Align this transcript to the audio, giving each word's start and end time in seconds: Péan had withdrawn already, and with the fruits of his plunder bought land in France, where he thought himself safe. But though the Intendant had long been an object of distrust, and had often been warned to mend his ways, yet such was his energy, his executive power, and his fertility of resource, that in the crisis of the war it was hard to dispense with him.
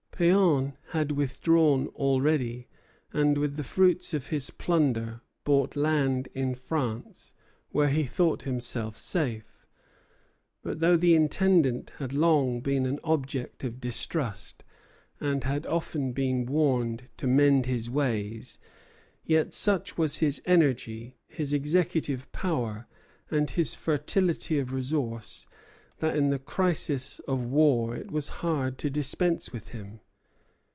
Péan 0.21 0.73
had 0.89 1.13
withdrawn 1.13 1.87
already, 1.95 2.67
and 3.11 3.39
with 3.39 3.55
the 3.55 3.63
fruits 3.63 4.13
of 4.13 4.27
his 4.27 4.51
plunder 4.51 5.21
bought 5.43 5.75
land 5.75 6.27
in 6.33 6.53
France, 6.53 7.33
where 7.71 7.87
he 7.87 8.03
thought 8.03 8.43
himself 8.43 8.95
safe. 8.95 9.65
But 10.61 10.79
though 10.79 10.95
the 10.95 11.15
Intendant 11.15 11.89
had 11.97 12.13
long 12.13 12.59
been 12.61 12.85
an 12.85 12.99
object 13.03 13.63
of 13.63 13.81
distrust, 13.81 14.63
and 15.19 15.43
had 15.43 15.65
often 15.65 16.11
been 16.11 16.45
warned 16.45 17.09
to 17.17 17.25
mend 17.25 17.65
his 17.65 17.89
ways, 17.89 18.59
yet 19.25 19.55
such 19.55 19.97
was 19.97 20.17
his 20.19 20.39
energy, 20.45 21.17
his 21.27 21.51
executive 21.51 22.31
power, 22.31 22.85
and 23.31 23.49
his 23.49 23.73
fertility 23.73 24.59
of 24.59 24.71
resource, 24.71 25.47
that 25.97 26.15
in 26.15 26.29
the 26.29 26.37
crisis 26.37 27.17
of 27.21 27.41
the 27.41 27.47
war 27.47 27.95
it 27.95 28.11
was 28.11 28.29
hard 28.45 28.77
to 28.77 28.87
dispense 28.91 29.51
with 29.51 29.69
him. 29.69 29.99